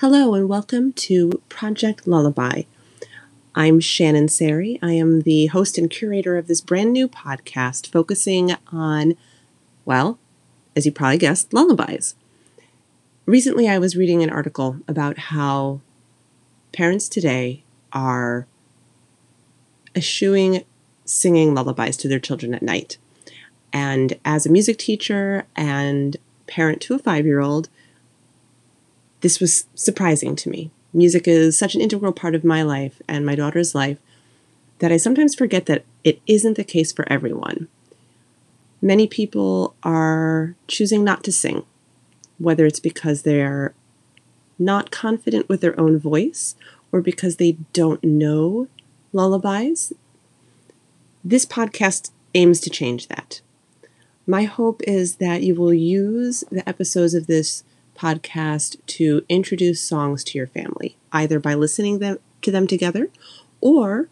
Hello 0.00 0.34
and 0.34 0.46
welcome 0.46 0.92
to 0.92 1.42
Project 1.48 2.06
Lullaby. 2.06 2.64
I'm 3.54 3.80
Shannon 3.80 4.28
Sari. 4.28 4.78
I 4.82 4.92
am 4.92 5.22
the 5.22 5.46
host 5.46 5.78
and 5.78 5.88
curator 5.88 6.36
of 6.36 6.48
this 6.48 6.60
brand 6.60 6.92
new 6.92 7.08
podcast 7.08 7.90
focusing 7.90 8.54
on, 8.70 9.14
well, 9.86 10.18
as 10.76 10.84
you 10.84 10.92
probably 10.92 11.16
guessed, 11.16 11.54
lullabies. 11.54 12.14
Recently, 13.24 13.70
I 13.70 13.78
was 13.78 13.96
reading 13.96 14.22
an 14.22 14.28
article 14.28 14.80
about 14.86 15.16
how 15.16 15.80
parents 16.72 17.08
today 17.08 17.64
are 17.90 18.46
eschewing 19.94 20.66
singing 21.06 21.54
lullabies 21.54 21.96
to 21.96 22.08
their 22.08 22.20
children 22.20 22.52
at 22.52 22.62
night. 22.62 22.98
And 23.72 24.18
as 24.26 24.44
a 24.44 24.52
music 24.52 24.76
teacher 24.76 25.46
and 25.56 26.18
parent 26.46 26.82
to 26.82 26.94
a 26.94 26.98
five 26.98 27.24
year 27.24 27.40
old, 27.40 27.70
this 29.26 29.40
was 29.40 29.66
surprising 29.74 30.36
to 30.36 30.48
me. 30.48 30.70
Music 30.92 31.26
is 31.26 31.58
such 31.58 31.74
an 31.74 31.80
integral 31.80 32.12
part 32.12 32.36
of 32.36 32.44
my 32.44 32.62
life 32.62 33.02
and 33.08 33.26
my 33.26 33.34
daughter's 33.34 33.74
life 33.74 33.98
that 34.78 34.92
I 34.92 34.98
sometimes 34.98 35.34
forget 35.34 35.66
that 35.66 35.84
it 36.04 36.20
isn't 36.28 36.56
the 36.56 36.62
case 36.62 36.92
for 36.92 37.04
everyone. 37.12 37.66
Many 38.80 39.08
people 39.08 39.74
are 39.82 40.54
choosing 40.68 41.02
not 41.02 41.24
to 41.24 41.32
sing, 41.32 41.64
whether 42.38 42.66
it's 42.66 42.78
because 42.78 43.22
they're 43.22 43.74
not 44.60 44.92
confident 44.92 45.48
with 45.48 45.60
their 45.60 45.78
own 45.80 45.98
voice 45.98 46.54
or 46.92 47.00
because 47.00 47.34
they 47.34 47.56
don't 47.72 48.04
know 48.04 48.68
lullabies. 49.12 49.92
This 51.24 51.44
podcast 51.44 52.12
aims 52.36 52.60
to 52.60 52.70
change 52.70 53.08
that. 53.08 53.40
My 54.24 54.44
hope 54.44 54.82
is 54.86 55.16
that 55.16 55.42
you 55.42 55.56
will 55.56 55.74
use 55.74 56.44
the 56.52 56.68
episodes 56.68 57.14
of 57.14 57.26
this 57.26 57.64
podcast 57.96 58.76
to 58.86 59.24
introduce 59.28 59.80
songs 59.80 60.22
to 60.24 60.38
your 60.38 60.46
family, 60.46 60.96
either 61.12 61.40
by 61.40 61.54
listening 61.54 61.98
them, 61.98 62.18
to 62.42 62.50
them 62.50 62.66
together 62.66 63.10
or 63.60 64.08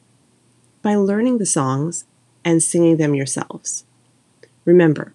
by 0.83 0.95
learning 0.95 1.39
the 1.39 1.47
songs 1.47 2.05
and 2.45 2.63
singing 2.63 2.97
them 2.97 3.15
yourselves. 3.15 3.85
Remember, 4.65 5.15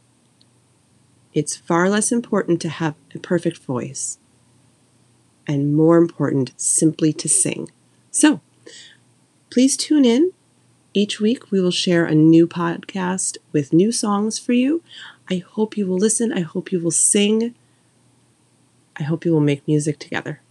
it's 1.33 1.55
far 1.55 1.89
less 1.89 2.11
important 2.11 2.61
to 2.61 2.69
have 2.69 2.95
a 3.13 3.19
perfect 3.19 3.57
voice 3.57 4.17
and 5.47 5.75
more 5.75 5.97
important 5.97 6.53
simply 6.57 7.13
to 7.13 7.27
sing. 7.27 7.69
So, 8.11 8.41
please 9.49 9.75
tune 9.77 10.05
in. 10.05 10.31
Each 10.93 11.19
week 11.19 11.51
we 11.51 11.61
will 11.61 11.71
share 11.71 12.05
a 12.05 12.15
new 12.15 12.47
podcast 12.47 13.37
with 13.51 13.73
new 13.73 13.91
songs 13.91 14.39
for 14.39 14.53
you. 14.53 14.83
I 15.29 15.37
hope 15.37 15.77
you 15.77 15.85
will 15.85 15.97
listen. 15.97 16.33
I 16.33 16.41
hope 16.41 16.71
you 16.71 16.79
will 16.79 16.91
sing. 16.91 17.55
I 18.99 19.03
hope 19.03 19.25
you 19.25 19.33
will 19.33 19.39
make 19.39 19.67
music 19.67 19.97
together. 19.99 20.41